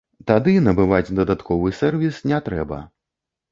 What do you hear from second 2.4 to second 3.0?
трэба.